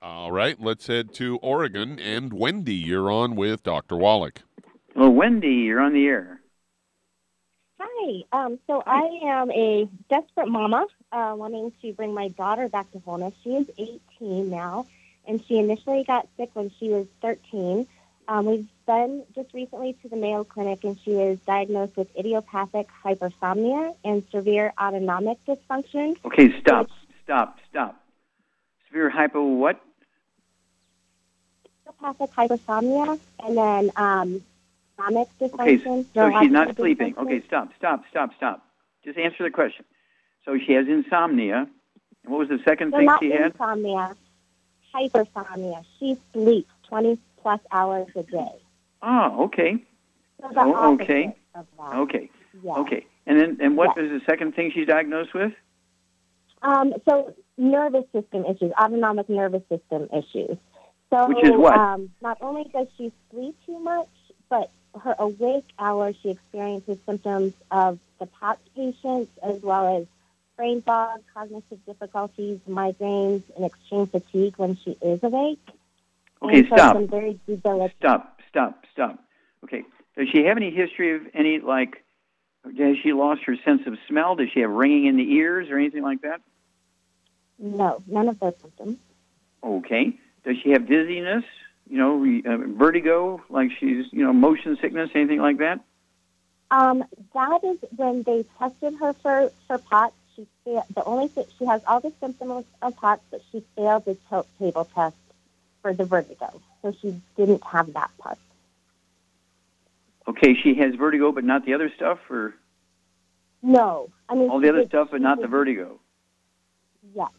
[0.00, 1.98] All right, let's head to Oregon.
[1.98, 3.96] And Wendy, you're on with Dr.
[3.96, 4.42] Wallach.
[4.94, 6.40] Well, Wendy, you're on the air.
[7.80, 8.22] Hi.
[8.32, 12.98] Um, so I am a desperate mama, uh, wanting to bring my daughter back to
[13.00, 13.34] wholeness.
[13.42, 14.86] She is 18 now,
[15.26, 17.86] and she initially got sick when she was 13.
[18.28, 22.88] Um, we've been just recently to the Mayo Clinic, and she is diagnosed with idiopathic
[23.04, 26.16] hypersomnia and severe autonomic dysfunction.
[26.24, 26.88] Okay, stop,
[27.26, 28.00] stop, stop.
[28.88, 29.80] Severe hypo what?
[31.82, 34.42] Idiopathic hypersomnia, and then um,
[34.98, 36.06] Okay, dysfunction.
[36.14, 37.14] so she's not sleeping.
[37.14, 37.18] dysfunction.
[37.26, 38.62] Okay, stop, stop, stop, stop.
[39.04, 39.84] Just answer the question.
[40.44, 41.68] So she has insomnia.
[42.24, 43.52] And what was the second No, thing not she had?
[43.52, 44.16] insomnia,
[44.94, 45.84] hypersomnia.
[45.98, 48.52] She sleeps 20 plus hours a day.
[49.02, 49.76] Oh, okay.
[50.40, 51.34] So Oh, okay.
[51.94, 52.30] Okay.
[52.62, 52.74] Yeah.
[52.78, 53.04] Okay.
[53.26, 55.52] And then, and what was the second thing she's diagnosed with?
[56.62, 60.56] Um, so nervous system issues, autonomic nervous system issues.
[61.10, 61.76] So Which is what?
[61.76, 64.08] Um, not only does she sleep too much,
[64.48, 70.06] but her awake hours, she experiences symptoms of the POTS patients as well as
[70.56, 75.60] brain fog, cognitive difficulties, migraines, and extreme fatigue when she is awake.
[76.42, 76.94] Okay, and stop.
[76.94, 77.96] Some very debilitating.
[77.98, 79.22] Stop, stop, stop.
[79.64, 79.84] Okay.
[80.16, 82.02] Does she have any history of any, like,
[82.78, 84.36] has she lost her sense of smell?
[84.36, 86.40] Does she have ringing in the ears or anything like that?
[87.58, 88.98] No, none of those symptoms.
[89.62, 90.18] Okay.
[90.44, 91.44] Does she have dizziness?
[91.88, 95.80] You know, uh, vertigo, like she's, you know, motion sickness, anything like that?
[96.70, 100.14] Um, that is when they tested her for for POTS.
[100.34, 104.04] She fa- the only th- she has all the symptoms of POTS, but she failed
[104.04, 105.16] the tilt table test
[105.80, 108.38] for the vertigo, so she didn't have that part.
[110.28, 112.54] Okay, she has vertigo, but not the other stuff, or
[113.62, 116.00] No, I mean all the other did- stuff, but not the vertigo.
[117.14, 117.30] Yes,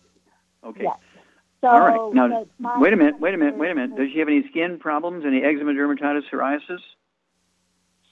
[0.63, 0.83] Okay.
[0.83, 0.97] yes.
[1.61, 2.13] So All right.
[2.13, 2.45] Now,
[2.79, 3.19] wait a minute.
[3.19, 3.57] Wait a minute.
[3.57, 3.95] Wait a minute.
[3.97, 5.25] Does she have any skin problems?
[5.25, 6.81] Any eczema, dermatitis, psoriasis?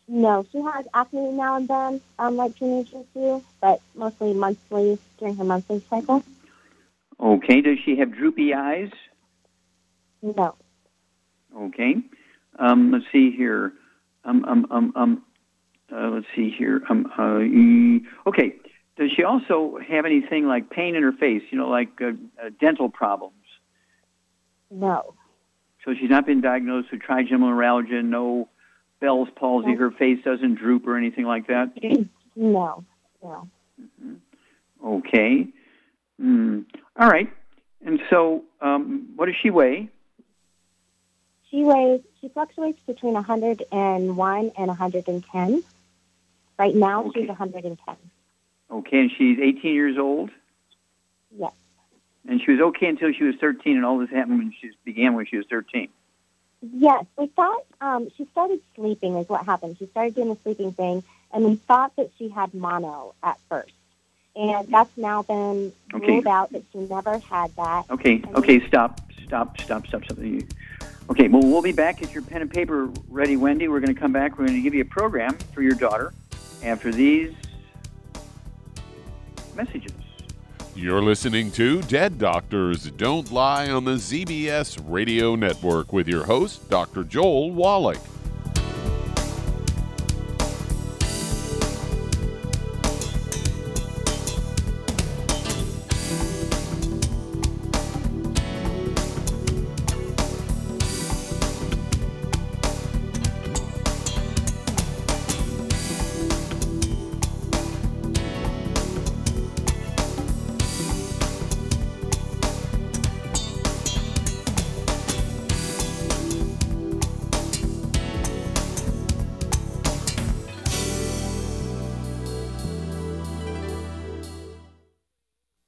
[0.07, 5.35] No, she has acne now and then, um, like teenagers do, but mostly monthly during
[5.35, 6.23] her monthly cycle.
[7.19, 7.61] Okay.
[7.61, 8.91] Does she have droopy eyes?
[10.21, 10.55] No,
[11.55, 12.01] Okay.
[12.57, 13.73] Um, let's see here.
[14.25, 15.23] Um, um, um, um,
[15.95, 16.81] uh, let's see here.
[16.89, 18.55] Um, uh, e- okay.
[18.97, 21.43] Does she also have anything like pain in her face?
[21.51, 22.11] You know, like uh,
[22.43, 23.33] uh, dental problems?
[24.71, 25.13] no,
[25.83, 28.49] So she's not been diagnosed with trigeminal neuralgia, no
[28.99, 29.73] Bell's palsy.
[29.73, 29.77] No.
[29.77, 31.71] Her face doesn't droop or anything like that.
[32.35, 32.83] no,
[33.21, 33.47] no.
[34.83, 35.47] Okay.
[36.19, 36.61] Hmm.
[36.97, 37.29] All right.
[37.85, 39.89] And so, um, what does she weigh?
[41.49, 45.63] She weighs, she fluctuates between 101 and 110.
[46.57, 47.95] Right now, she's 110.
[48.71, 50.31] Okay, and she's 18 years old.
[51.37, 51.53] Yes.
[52.27, 55.13] And she was okay until she was 13, and all this happened when she began
[55.13, 55.89] when she was 13.
[56.73, 59.77] Yes, we thought um, she started sleeping is what happened.
[59.77, 63.73] She started doing the sleeping thing, and we thought that she had mono at first.
[64.35, 66.07] And that's now been Okay.
[66.13, 67.85] ruled out that she never had that.
[67.89, 70.17] Okay, okay, stop, stop, stop, stop, stop.
[71.09, 71.99] Okay, well, we'll be back.
[71.99, 73.67] Get your pen and paper ready, Wendy.
[73.67, 74.37] We're going to come back.
[74.37, 76.13] We're going to give you a program for your daughter
[76.63, 77.33] after these
[79.55, 79.91] messages.
[80.75, 86.69] You're listening to Dead Doctors Don't Lie on the ZBS Radio Network with your host,
[86.69, 87.03] Dr.
[87.05, 88.01] Joel Wallach.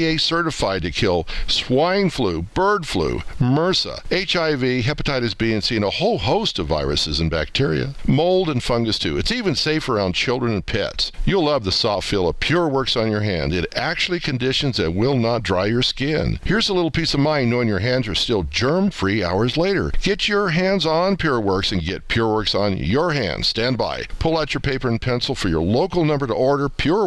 [0.00, 5.84] EPA certified to kill swine flu, bird flu, MRSA, HIV, hepatitis B and C, and
[5.84, 7.94] a whole host of viruses and bacteria.
[8.06, 9.18] Mold and fungus too.
[9.18, 11.12] It's even safe around children and pets.
[11.24, 13.52] You'll love the soft feel of Pure Works on your hand.
[13.52, 16.40] It actually conditions and will not dry your skin.
[16.44, 19.92] Here's a little peace of mind knowing your hands are still germ free hours later.
[20.02, 23.48] Get your hands on Pure Works and get Pure Works on your hands.
[23.48, 24.04] Stand by.
[24.18, 27.06] Pull out your paper and pencil for your local number to order Pure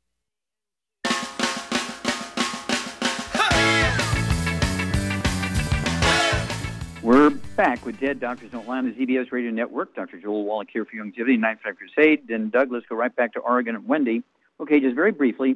[7.55, 9.93] Back with Dead Doctors Don't Lie on the ZBS Radio Network.
[9.95, 10.19] Dr.
[10.19, 12.29] Joel Wallach here for Youngevity, Ninth Five Crusade.
[12.29, 14.23] And Doug, let's go right back to Oregon and Wendy.
[14.59, 15.55] Okay, just very briefly,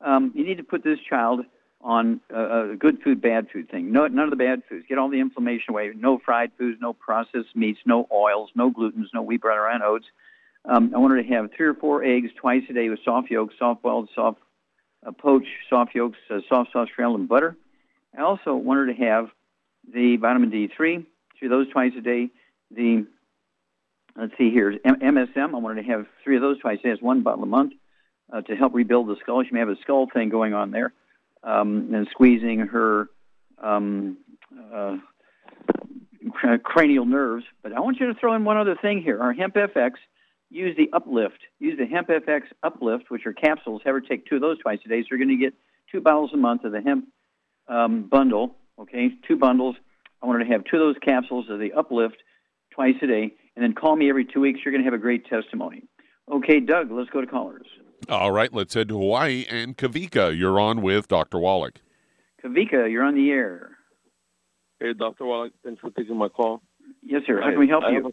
[0.00, 1.40] um, you need to put this child
[1.80, 3.92] on a, good food, bad food thing.
[3.92, 4.86] No, none of the bad foods.
[4.88, 5.92] Get all the inflammation away.
[5.94, 10.06] No fried foods, no processed meats, no oils, no glutens, no wheat, bread, or oats.
[10.64, 13.30] Um, I want her to have three or four eggs twice a day with soft
[13.30, 14.40] yolks, soft boiled, soft
[15.06, 17.56] uh, poached, soft yolks, uh, soft sauce, scrambled, and butter.
[18.18, 19.28] I also want her to have
[19.92, 21.04] the vitamin D3,
[21.38, 22.28] three of those twice a day.
[22.70, 23.06] The
[24.16, 25.54] let's see here, M- MSM.
[25.54, 26.90] I wanted to have three of those twice a day.
[26.90, 27.72] It's one bottle a month
[28.32, 29.42] uh, to help rebuild the skull.
[29.44, 30.92] She may have a skull thing going on there,
[31.42, 33.08] um, and squeezing her
[33.62, 34.18] um,
[34.74, 34.96] uh,
[36.62, 37.44] cranial nerves.
[37.62, 39.20] But I want you to throw in one other thing here.
[39.20, 39.92] Our Hemp FX.
[40.48, 41.40] Use the uplift.
[41.58, 43.82] Use the Hemp FX uplift, which are capsules.
[43.84, 45.02] Have her take two of those twice a day.
[45.02, 45.54] So you're going to get
[45.90, 47.08] two bottles a month of the hemp
[47.66, 49.76] um, bundle okay, two bundles.
[50.22, 52.16] I wanted to have two of those capsules of the uplift
[52.72, 54.60] twice a day, and then call me every two weeks.
[54.64, 55.84] You're going to have a great testimony.
[56.30, 57.66] Okay, Doug, let's go to callers.
[58.08, 59.46] All right, let's head to Hawaii.
[59.48, 61.38] And Kavika, you're on with Dr.
[61.38, 61.80] Wallach.
[62.44, 63.76] Kavika, you're on the air.
[64.80, 65.24] Hey, Dr.
[65.24, 66.62] Wallach, thanks for taking my call.
[67.02, 67.40] Yes, sir.
[67.40, 67.96] How can we help I you?
[67.96, 68.12] Have a,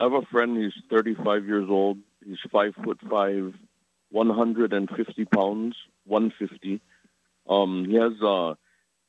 [0.00, 0.56] I have a friend.
[0.56, 1.98] He's 35 years old.
[2.24, 3.52] He's five foot five,
[4.10, 5.76] 150 pounds,
[6.06, 6.80] 150.
[7.48, 8.54] Um, he has uh,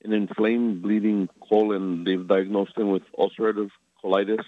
[0.04, 2.04] an inflamed, bleeding colon.
[2.04, 3.70] They've diagnosed him with ulcerative
[4.04, 4.44] colitis,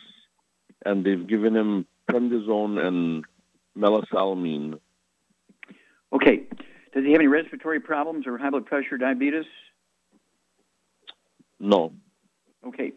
[0.86, 3.26] and they've given him prednisone and
[3.78, 4.80] mesalamine.
[6.12, 6.44] Okay.
[6.94, 9.46] Does he have any respiratory problems or high blood pressure, diabetes?
[11.60, 11.94] No.
[12.66, 12.92] Okay.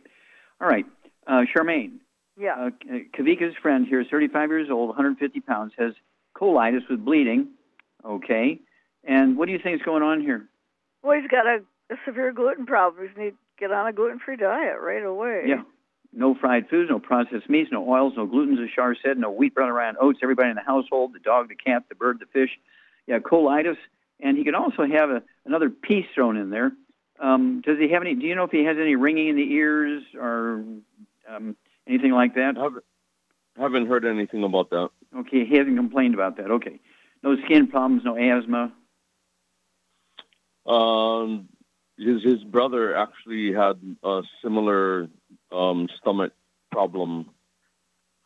[0.60, 0.84] All right.
[1.26, 1.98] Uh, Charmaine.
[2.38, 2.54] Yeah.
[2.66, 2.70] Uh,
[3.16, 5.92] Kavika's friend here is 35 years old, 150 pounds, has
[6.36, 7.48] colitis with bleeding.
[8.04, 8.60] Okay.
[9.04, 10.46] And what do you think is going on here?
[11.02, 11.60] Well, he's got a, a
[12.04, 13.08] severe gluten problem.
[13.14, 15.44] He needs to get on a gluten-free diet right away.
[15.46, 15.62] Yeah.
[16.12, 19.54] No fried foods, no processed meats, no oils, no gluten, as Shar said, no wheat,
[19.54, 20.20] brown, rye, and oats.
[20.22, 22.50] Everybody in the household, the dog, the cat, the bird, the fish.
[23.06, 23.76] Yeah, colitis.
[24.18, 26.72] And he could also have a, another piece thrown in there.
[27.20, 28.14] Um, does he have any?
[28.14, 30.64] Do you know if he has any ringing in the ears or
[31.28, 31.56] um,
[31.86, 32.56] anything like that?
[32.56, 32.84] Haven't,
[33.58, 34.90] haven't heard anything about that.
[35.18, 36.50] Okay, he hasn't complained about that.
[36.50, 36.80] Okay.
[37.22, 38.72] No skin problems, no asthma.
[40.66, 41.48] Um,
[41.98, 45.08] his his brother actually had a similar
[45.52, 46.32] um, stomach
[46.70, 47.30] problem,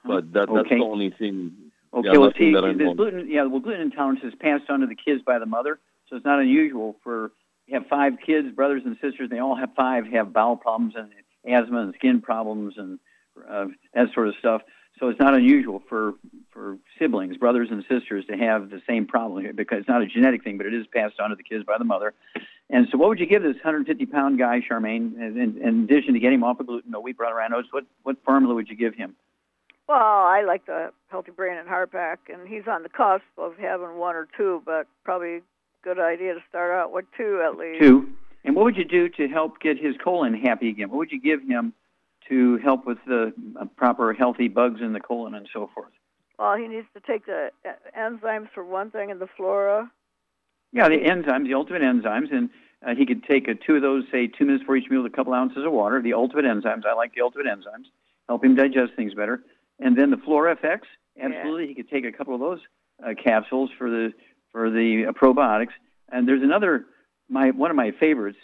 [0.05, 1.53] but that that's the only thing.
[1.93, 2.95] Okay, yeah, well, see, that I the know.
[2.95, 6.17] gluten, yeah, well, gluten intolerance is passed on to the kids by the mother, so
[6.17, 7.33] it's not unusual for
[7.67, 9.31] you have five kids, brothers and sisters.
[9.31, 11.11] They all have five have bowel problems and
[11.47, 12.99] asthma and skin problems and
[13.49, 14.63] uh, that sort of stuff.
[14.99, 16.15] So it's not unusual for
[16.51, 20.45] for siblings, brothers and sisters, to have the same problem because it's not a genetic
[20.45, 22.13] thing, but it is passed on to the kids by the mother.
[22.73, 26.21] And so, what would you give this 150 pound guy, Charmaine, in, in addition to
[26.21, 27.69] getting him off of gluten, no wheat, rye oats?
[27.73, 29.17] What what formula would you give him?
[29.89, 33.57] Well, I like the Healthy Brain and Heart Pack, and he's on the cusp of
[33.59, 35.41] having one or two, but probably
[35.83, 37.83] good idea to start out with two at least.
[37.83, 38.09] Two.
[38.45, 40.91] And what would you do to help get his colon happy again?
[40.91, 41.73] What would you give him
[42.29, 45.91] to help with the uh, proper healthy bugs in the colon and so forth?
[46.39, 49.91] Well, he needs to take the uh, enzymes for one thing and the flora.
[50.73, 52.51] Yeah, the enzymes, the ultimate enzymes, and
[52.87, 55.13] uh, he could take a, two of those, say two minutes for each meal, with
[55.13, 56.01] a couple ounces of water.
[56.01, 57.87] The ultimate enzymes, I like the ultimate enzymes,
[58.29, 59.43] help him digest things better.
[59.79, 60.81] And then the Flora FX,
[61.21, 61.69] absolutely, yeah.
[61.69, 62.61] he could take a couple of those
[63.05, 64.13] uh, capsules for the
[64.53, 65.73] for the uh, probiotics.
[66.11, 66.87] And there's another,
[67.29, 68.39] my one of my favorites.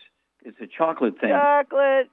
[0.44, 1.30] It's a chocolate thing.
[1.30, 2.08] Chocolate,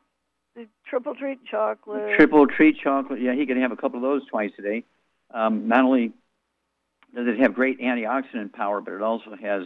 [0.55, 2.15] the triple treat chocolate.
[2.17, 3.21] Triple treat chocolate.
[3.21, 4.83] Yeah, he can have a couple of those twice a day.
[5.33, 6.11] Um, not only
[7.15, 9.63] does it have great antioxidant power, but it also has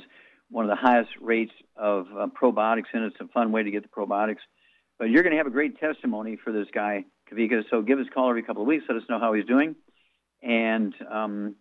[0.50, 3.04] one of the highest rates of uh, probiotics it.
[3.04, 4.38] It's a fun way to get the probiotics.
[4.98, 7.64] But you're going to have a great testimony for this guy, Kavika.
[7.70, 8.86] So give us a call every couple of weeks.
[8.90, 9.76] Let us know how he's doing.
[10.42, 11.56] And um,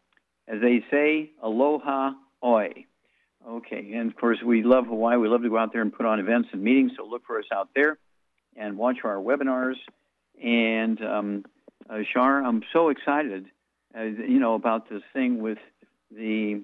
[0.48, 2.12] as they say, aloha
[2.42, 2.68] oe.
[3.46, 3.92] Okay.
[3.94, 5.16] And of course, we love Hawaii.
[5.18, 6.92] We love to go out there and put on events and meetings.
[6.96, 7.98] So look for us out there
[8.56, 9.76] and watch our webinars.
[10.42, 11.44] And um,
[11.88, 13.46] uh, Shar, I'm so excited,
[13.96, 15.58] uh, you know, about this thing with
[16.10, 16.62] the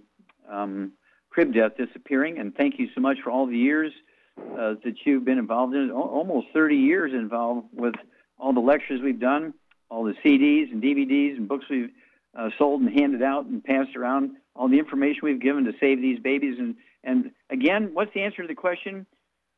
[0.50, 0.92] um,
[1.32, 2.38] crib death disappearing.
[2.38, 3.92] And thank you so much for all the years
[4.38, 7.94] uh, that you've been involved in, almost 30 years involved with
[8.38, 9.54] all the lectures we've done,
[9.90, 11.90] all the CDs and DVDs and books we've
[12.38, 16.00] uh, sold and handed out and passed around, all the information we've given to save
[16.00, 16.56] these babies.
[16.58, 19.06] And, and again, what's the answer to the question?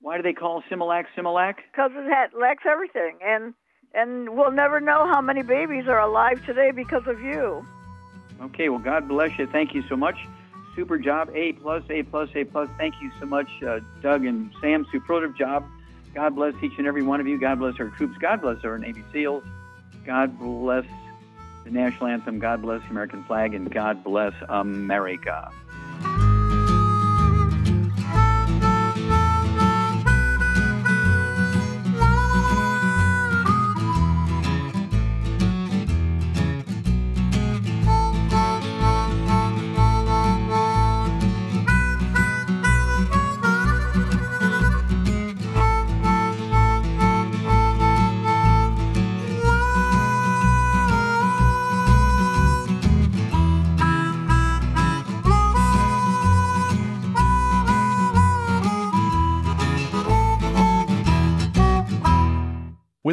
[0.00, 1.56] Why do they call Similac Similac?
[1.72, 3.18] Because it lacks everything.
[3.24, 3.54] And,
[3.94, 7.64] and we'll never know how many babies are alive today because of you.
[8.40, 9.46] Okay, well, God bless you.
[9.46, 10.16] Thank you so much
[10.74, 11.30] super job.
[11.34, 12.68] A plus, A plus, A plus.
[12.78, 14.86] Thank you so much, uh, Doug and Sam.
[14.92, 15.64] Superlative job.
[16.14, 17.38] God bless each and every one of you.
[17.38, 18.16] God bless our troops.
[18.18, 19.44] God bless our Navy SEALs.
[20.06, 20.84] God bless
[21.64, 22.38] the national anthem.
[22.38, 23.54] God bless the American flag.
[23.54, 25.50] And God bless America.